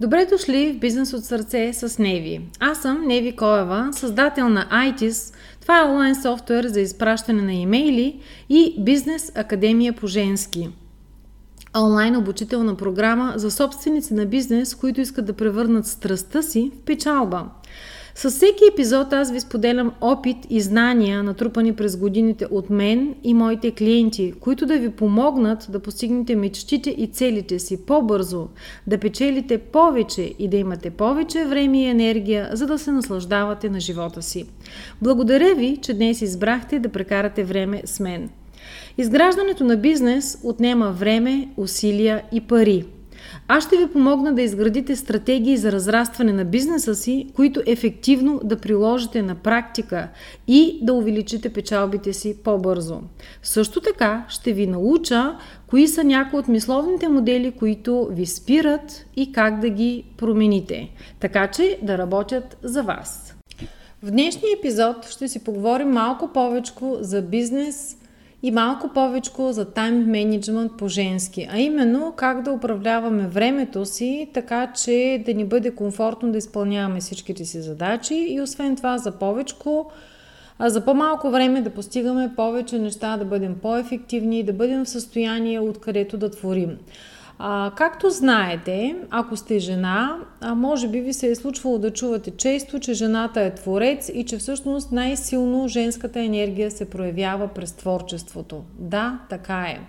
[0.00, 2.40] Добре дошли в Бизнес от сърце с Неви.
[2.60, 5.34] Аз съм Неви Коева, създател на ITIS.
[5.60, 10.68] Това е онлайн софтуер за изпращане на имейли и Бизнес Академия по женски.
[11.76, 17.44] Онлайн обучителна програма за собственици на бизнес, които искат да превърнат страстта си в печалба–
[18.14, 23.34] с всеки епизод аз ви споделям опит и знания, натрупани през годините от мен и
[23.34, 28.48] моите клиенти, които да ви помогнат да постигнете мечтите и целите си по-бързо,
[28.86, 33.80] да печелите повече и да имате повече време и енергия, за да се наслаждавате на
[33.80, 34.46] живота си.
[35.02, 38.30] Благодаря ви, че днес избрахте да прекарате време с мен.
[38.98, 42.84] Изграждането на бизнес отнема време, усилия и пари–
[43.54, 48.56] аз ще ви помогна да изградите стратегии за разрастване на бизнеса си, които ефективно да
[48.56, 50.08] приложите на практика
[50.48, 53.00] и да увеличите печалбите си по-бързо.
[53.42, 59.32] Също така ще ви науча кои са някои от мисловните модели, които ви спират и
[59.32, 60.88] как да ги промените,
[61.20, 63.34] така че да работят за вас.
[64.02, 67.96] В днешния епизод ще си поговорим малко повече за бизнес–
[68.42, 74.30] и малко повече за тайм менеджмент по женски, а именно как да управляваме времето си,
[74.34, 79.12] така че да ни бъде комфортно да изпълняваме всичките си задачи и освен това за
[79.12, 79.54] повече
[80.58, 85.60] а за по-малко време да постигаме повече неща, да бъдем по-ефективни, да бъдем в състояние
[85.60, 86.78] откъдето да творим.
[87.44, 92.30] А, както знаете, ако сте жена, а може би ви се е случвало да чувате
[92.30, 98.62] често, че жената е творец и че всъщност най-силно женската енергия се проявява през творчеството.
[98.78, 99.80] Да, така е.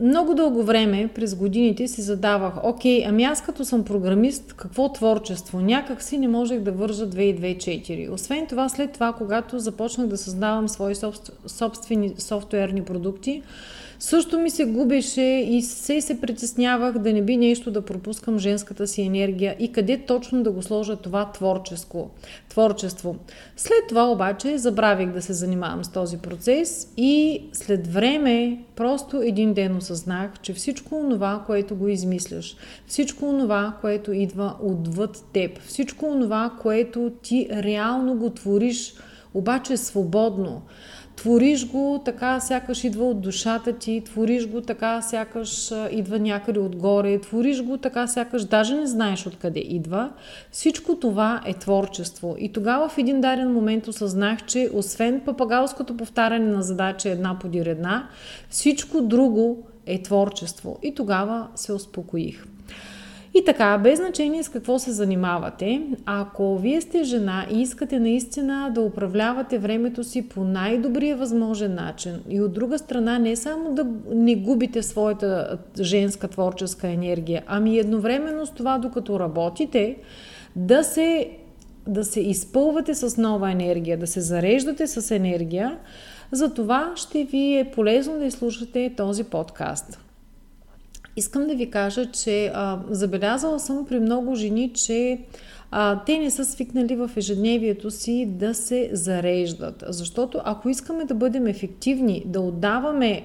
[0.00, 5.60] Много дълго време през годините си задавах, окей, ами аз като съм програмист, какво творчество?
[5.60, 8.12] Някак си не можех да вържа 2 и 2 4.
[8.12, 10.94] Освен това, след това, когато започнах да създавам свои
[11.46, 13.42] собствени софтуерни продукти,
[14.04, 18.86] също ми се губеше и се се притеснявах да не би нещо да пропускам женската
[18.86, 22.10] си енергия и къде точно да го сложа това творческо,
[22.48, 23.16] творчество.
[23.56, 29.54] След това обаче забравих да се занимавам с този процес и след време просто един
[29.54, 36.18] ден осъзнах, че всичко това, което го измисляш, всичко това, което идва отвъд теб, всичко
[36.20, 38.94] това, което ти реално го твориш,
[39.34, 40.62] обаче свободно,
[41.16, 47.20] Твориш го така, сякаш идва от душата ти, твориш го така, сякаш идва някъде отгоре,
[47.20, 50.10] твориш го така, сякаш даже не знаеш откъде идва.
[50.50, 52.34] Всичко това е творчество.
[52.38, 57.66] И тогава в един даден момент осъзнах, че освен папагалското повтаряне на задача една подир
[57.66, 58.08] една,
[58.50, 60.78] всичко друго е творчество.
[60.82, 62.44] И тогава се успокоих.
[63.36, 68.70] И така, без значение с какво се занимавате, ако вие сте жена и искате наистина
[68.74, 73.86] да управлявате времето си по най-добрия възможен начин и от друга страна не само да
[74.10, 79.96] не губите своята женска творческа енергия, ами едновременно с това, докато работите,
[80.56, 81.30] да се,
[81.88, 85.78] да се изпълвате с нова енергия, да се зареждате с енергия,
[86.32, 90.03] за това ще ви е полезно да изслушате този подкаст.
[91.16, 95.18] Искам да ви кажа, че а, забелязала съм при много жени, че
[95.70, 99.84] а, те не са свикнали в ежедневието си да се зареждат.
[99.88, 103.22] Защото ако искаме да бъдем ефективни, да отдаваме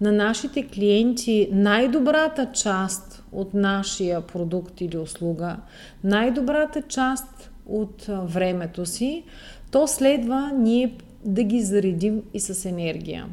[0.00, 5.56] на нашите клиенти най-добрата част от нашия продукт или услуга,
[6.04, 9.24] най-добрата част от времето си,
[9.70, 13.26] то следва ние да ги заредим и с енергия.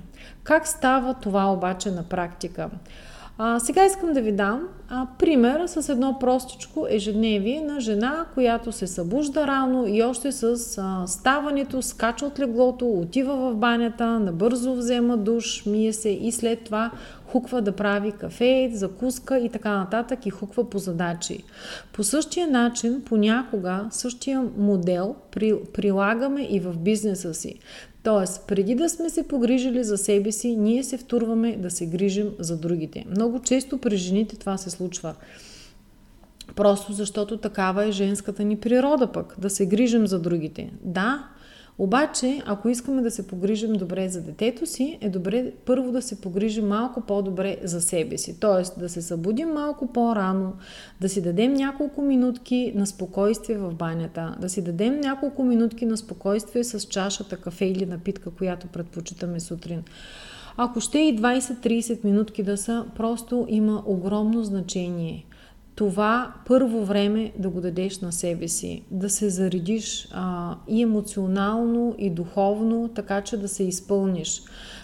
[0.43, 2.69] Как става това обаче на практика?
[3.43, 8.71] А, сега искам да ви дам а, пример с едно простичко ежедневие на жена, която
[8.71, 10.43] се събужда рано и още с
[10.77, 16.63] а, ставането, скача от леглото, отива в банята, набързо взема душ, мие се и след
[16.63, 16.91] това
[17.31, 21.43] хуква да прави кафе, закуска и така нататък и хуква по задачи.
[21.93, 27.59] По същия начин, понякога, същия модел при, прилагаме и в бизнеса си.
[28.03, 32.29] Тоест, преди да сме се погрижили за себе си, ние се втурваме да се грижим
[32.39, 33.05] за другите.
[33.09, 35.15] Много често при жените това се случва.
[36.55, 40.71] Просто защото такава е женската ни природа пък, да се грижим за другите.
[40.81, 41.27] Да,
[41.83, 46.21] обаче, ако искаме да се погрижим добре за детето си, е добре първо да се
[46.21, 48.39] погрижим малко по-добре за себе си.
[48.39, 50.53] Тоест да се събудим малко по-рано,
[51.01, 55.97] да си дадем няколко минутки на спокойствие в банята, да си дадем няколко минутки на
[55.97, 59.83] спокойствие с чашата кафе или напитка, която предпочитаме сутрин.
[60.57, 65.25] Ако ще и 20-30 минутки да са, просто има огромно значение
[65.81, 71.95] това първо време да го дадеш на себе си, да се заредиш а, и емоционално,
[71.97, 74.41] и духовно, така че да се изпълниш.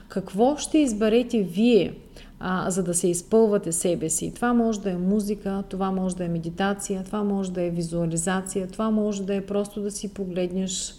[0.09, 1.93] Какво ще изберете вие?
[2.39, 4.33] а, за да се изпълвате себе си.
[4.35, 8.67] Това може да е музика, това може да е медитация, това може да е визуализация,
[8.67, 10.93] това може да е просто да си погледнеш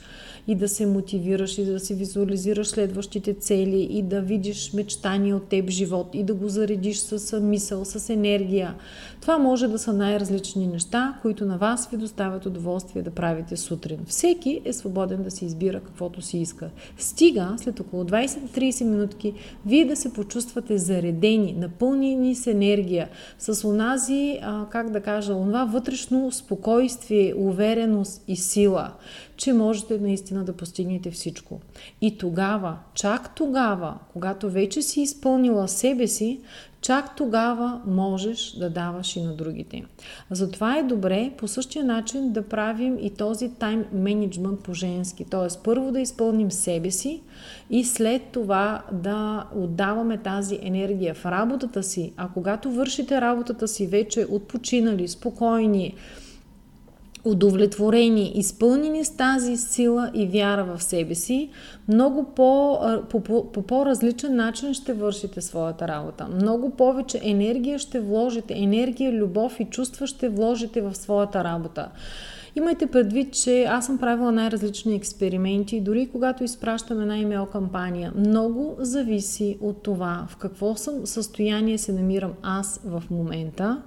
[0.48, 5.48] и да се мотивираш и да си визуализираш следващите цели и да видиш мечтания от
[5.48, 8.74] теб живот и да го заредиш с мисъл, с енергия.
[9.20, 13.98] Това може да са най-различни неща, които на вас ви доставят удоволствие да правите сутрин.
[14.06, 16.70] Всеки е свободен да си избира каквото си иска.
[16.98, 19.34] Стига след около 20-30 минутки
[19.66, 23.08] вие да се почувствате заредени, напълнени с енергия,
[23.38, 24.40] с онази,
[24.70, 28.92] как да кажа, онова вътрешно спокойствие, увереност и сила
[29.38, 31.60] че можете наистина да постигнете всичко.
[32.00, 36.40] И тогава, чак тогава, когато вече си изпълнила себе си,
[36.80, 39.84] чак тогава можеш да даваш и на другите.
[40.30, 45.24] Затова е добре по същия начин да правим и този тайм менеджмент по женски.
[45.24, 45.62] Т.е.
[45.64, 47.20] първо да изпълним себе си
[47.70, 52.12] и след това да отдаваме тази енергия в работата си.
[52.16, 55.94] А когато вършите работата си вече отпочинали, спокойни,
[57.24, 61.50] удовлетворени, изпълнени с тази сила и вяра в себе си,
[61.88, 62.80] много по,
[63.10, 66.28] по, по, по по-различен начин ще вършите своята работа.
[66.34, 71.88] Много повече енергия ще вложите, енергия, любов и чувства ще вложите в своята работа.
[72.56, 78.12] Имайте предвид, че аз съм правила най-различни експерименти, дори когато изпращам една имейл кампания.
[78.16, 83.82] Много зависи от това в какво съм състояние се намирам аз в момента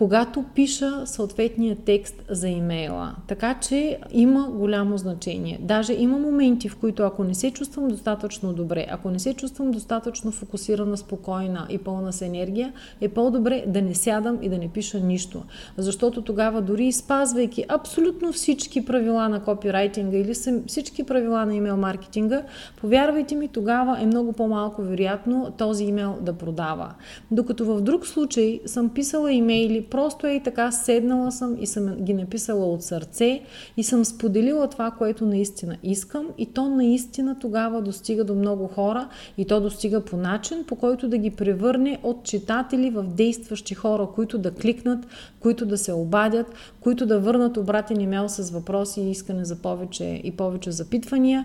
[0.00, 3.14] когато пиша съответния текст за имейла.
[3.26, 5.58] Така че има голямо значение.
[5.62, 9.70] Даже има моменти, в които ако не се чувствам достатъчно добре, ако не се чувствам
[9.70, 14.68] достатъчно фокусирана, спокойна и пълна с енергия, е по-добре да не сядам и да не
[14.68, 15.42] пиша нищо.
[15.76, 20.34] Защото тогава дори изпазвайки абсолютно всички правила на копирайтинга или
[20.66, 22.42] всички правила на имейл маркетинга,
[22.80, 26.94] повярвайте ми, тогава е много по-малко вероятно този имейл да продава.
[27.30, 31.96] Докато в друг случай съм писала имейли Просто е и така седнала съм и съм
[31.96, 33.40] ги написала от сърце
[33.76, 39.08] и съм споделила това, което наистина искам и то наистина тогава достига до много хора
[39.38, 44.08] и то достига по начин, по който да ги превърне от читатели в действащи хора,
[44.14, 45.06] които да кликнат,
[45.40, 46.46] които да се обадят,
[46.80, 51.44] които да върнат обратен имейл с въпроси и искане за повече и повече запитвания.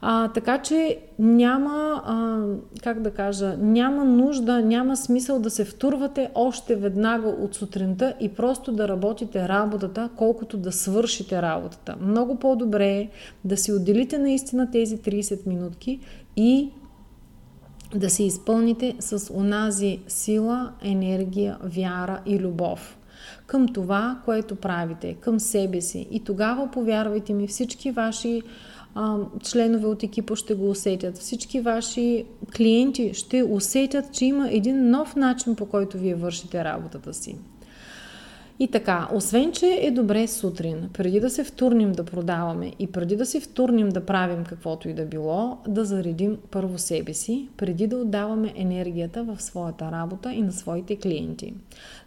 [0.00, 2.46] А, така че няма, а,
[2.82, 8.28] как да кажа, няма нужда, няма смисъл да се втурвате още веднага от сутринта и
[8.28, 11.96] просто да работите работата, колкото да свършите работата.
[12.00, 13.08] Много по-добре е
[13.44, 16.00] да си отделите наистина тези 30 минутки
[16.36, 16.70] и
[17.94, 22.98] да се изпълните с онази сила, енергия, вяра и любов
[23.46, 26.06] към това, което правите, към себе си.
[26.10, 28.42] И тогава, повярвайте ми, всички ваши
[29.42, 31.18] членове от екипа ще го усетят.
[31.18, 32.24] Всички ваши
[32.56, 37.36] клиенти ще усетят, че има един нов начин по който вие вършите работата си.
[38.60, 43.16] И така, освен, че е добре сутрин, преди да се втурним да продаваме и преди
[43.16, 47.86] да се втурним да правим каквото и да било, да заредим първо себе си, преди
[47.86, 51.54] да отдаваме енергията в своята работа и на своите клиенти.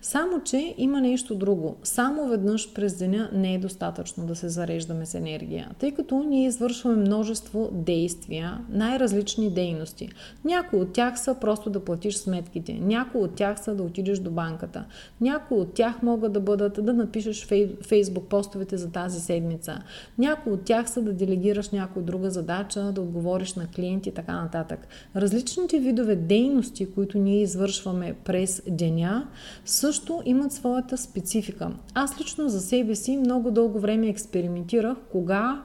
[0.04, 1.76] Само, че има нещо друго.
[1.84, 6.48] Само веднъж през деня не е достатъчно да се зареждаме с енергия, тъй като ние
[6.48, 10.10] извършваме множество действия, най-различни дейности.
[10.46, 14.32] Някои от тях са просто да платиш сметките, някои от тях са да отидеш до
[14.32, 14.86] банката,
[15.22, 17.48] някои от тях могат да бъдат да напишеш
[17.88, 19.80] фейсбук постовете за тази седмица,
[20.18, 24.42] някои от тях са да делегираш някоя друга задача, да отговориш на клиенти и така
[24.42, 24.88] нататък.
[25.16, 29.28] Различните видове дейности, които ние извършваме през деня,
[29.66, 29.91] също
[30.26, 31.72] имат своята специфика.
[31.94, 35.62] Аз лично за себе си много дълго време експериментирах кога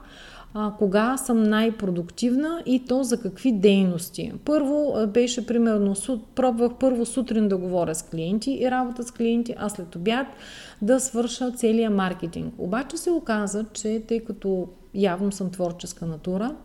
[0.53, 4.31] а, кога съм най-продуктивна и то за какви дейности.
[4.45, 5.95] Първо беше примерно,
[6.35, 10.27] пробвах първо сутрин да говоря с клиенти и работа с клиенти, а след обяд
[10.81, 12.53] да свърша целия маркетинг.
[12.57, 16.55] Обаче се оказа, че тъй като явно съм творческа натура,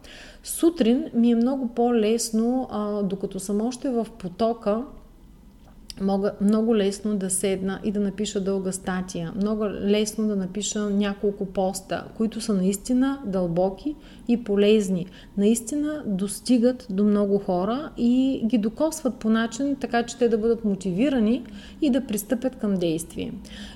[0.44, 4.82] сутрин ми е много по-лесно, а, докато съм още в потока,
[6.00, 11.46] мога много лесно да седна и да напиша дълга статия, много лесно да напиша няколко
[11.46, 13.94] поста, които са наистина дълбоки
[14.28, 15.06] и полезни.
[15.36, 20.64] Наистина достигат до много хора и ги докосват по начин, така че те да бъдат
[20.64, 21.44] мотивирани
[21.82, 23.32] и да пристъпят към действие.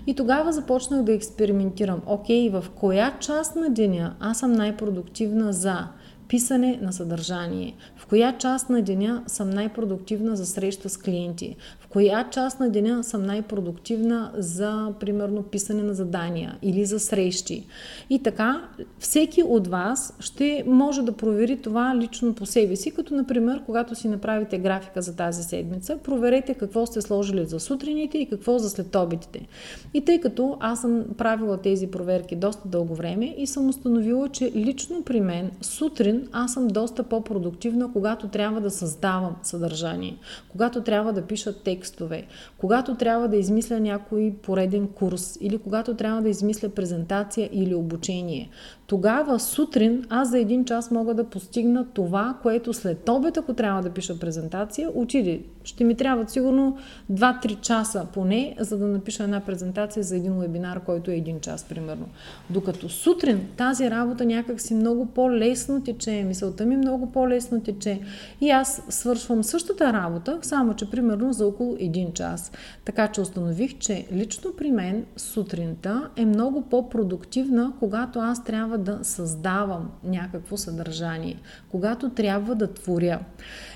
[0.06, 2.00] И тогава започнах да експериментирам.
[2.06, 5.88] Окей, в коя част на деня аз съм най-продуктивна за
[6.28, 7.74] писане на съдържание.
[7.96, 11.56] В коя част на деня съм най-продуктивна за среща с клиенти?
[11.80, 17.66] В коя част на деня съм най-продуктивна за, примерно, писане на задания или за срещи?
[18.10, 18.68] И така,
[18.98, 23.94] всеки от вас ще може да провери това лично по себе си, като, например, когато
[23.94, 28.70] си направите графика за тази седмица, проверете какво сте сложили за сутрините и какво за
[28.70, 29.46] след обедите.
[29.94, 34.52] И тъй като аз съм правила тези проверки доста дълго време и съм установила, че
[34.54, 40.16] лично при мен сутрин аз съм доста по-продуктивна, когато трябва да създавам съдържание,
[40.48, 42.26] когато трябва да пиша текстове,
[42.58, 48.50] когато трябва да измисля някой пореден курс или когато трябва да измисля презентация или обучение.
[48.86, 53.82] Тогава сутрин аз за един час мога да постигна това, което след обед, ако трябва
[53.82, 55.40] да пиша презентация, отиде.
[55.66, 56.76] Ще ми трябват сигурно
[57.12, 61.64] 2-3 часа поне, за да напиша една презентация за един вебинар, който е един час,
[61.64, 62.08] примерно.
[62.50, 68.00] Докато сутрин тази работа някак си много по-лесно тече, мисълта ми много по-лесно тече.
[68.40, 72.52] И аз свършвам същата работа, само че примерно за около един час.
[72.84, 78.98] Така че установих, че лично при мен сутринта е много по-продуктивна, когато аз трябва да
[79.02, 81.36] създавам някакво съдържание,
[81.70, 83.20] когато трябва да творя.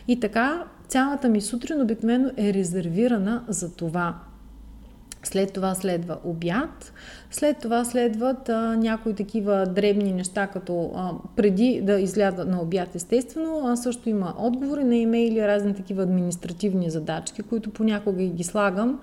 [0.08, 4.14] И така цялата ми сутрин обикновено е резервирана за това.
[5.22, 6.92] След това следва обяд,
[7.30, 12.94] след това следват а, някои такива дребни неща, като а, преди да изляза на обяд,
[12.94, 18.44] естествено, а също има отговори на имейли, разни такива административни задачки, които понякога и ги
[18.44, 19.00] слагам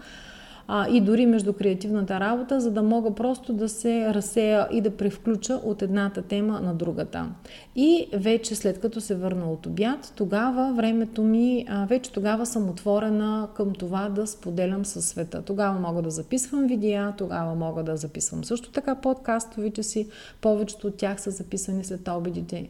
[0.67, 4.97] а, и дори между креативната работа, за да мога просто да се разсея и да
[4.97, 7.29] превключа от едната тема на другата.
[7.75, 12.69] И вече след като се върна от обяд, тогава времето ми, а, вече тогава съм
[12.69, 15.41] отворена към това да споделям със света.
[15.41, 20.07] Тогава мога да записвам видеа, тогава мога да записвам също така подкастовите си.
[20.41, 22.67] Повечето от тях са записани след обедите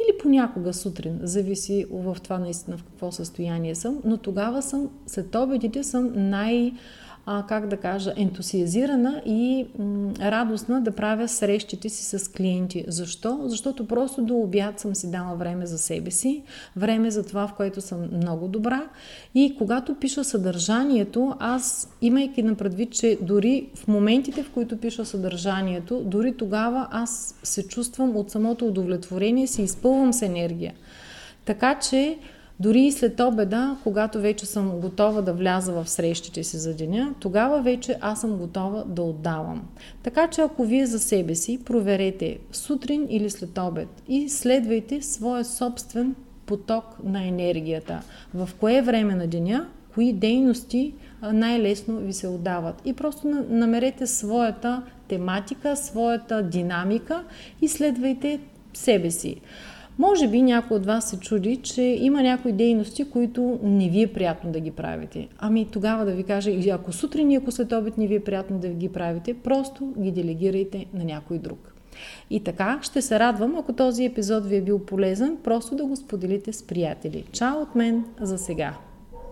[0.00, 5.34] или понякога сутрин, зависи в това наистина в какво състояние съм, но тогава съм, след
[5.34, 6.72] обедите съм най-
[7.32, 12.84] а, как да кажа, ентусиазирана и м- радостна да правя срещите си с клиенти.
[12.88, 13.40] Защо?
[13.44, 16.42] Защото просто до обяд съм си дала време за себе си,
[16.76, 18.82] време за това, в което съм много добра.
[19.34, 25.04] И когато пиша съдържанието, аз, имайки на предвид, че дори в моментите, в които пиша
[25.04, 30.74] съдържанието, дори тогава аз се чувствам от самото удовлетворение, се изпълвам с енергия.
[31.44, 32.18] Така че
[32.60, 37.14] дори и след обеда, когато вече съм готова да вляза в срещите си за деня,
[37.20, 39.62] тогава вече аз съм готова да отдавам.
[40.02, 45.44] Така че ако вие за себе си проверете сутрин или след обед и следвайте своя
[45.44, 46.14] собствен
[46.46, 48.02] поток на енергията.
[48.34, 50.94] В кое време на деня, кои дейности
[51.32, 52.82] най-лесно ви се отдават.
[52.84, 57.24] И просто намерете своята тематика, своята динамика
[57.62, 58.40] и следвайте
[58.74, 59.40] себе си.
[60.00, 64.12] Може би някой от вас се чуди, че има някои дейности, които не ви е
[64.12, 65.28] приятно да ги правите.
[65.38, 68.58] Ами тогава да ви кажа, ако сутрин и ако след обед не ви е приятно
[68.58, 71.74] да ги правите, просто ги делегирайте на някой друг.
[72.30, 75.96] И така ще се радвам, ако този епизод ви е бил полезен, просто да го
[75.96, 77.24] споделите с приятели.
[77.32, 78.74] Чао от мен за сега!